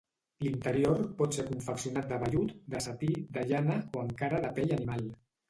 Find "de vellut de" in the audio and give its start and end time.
2.13-2.83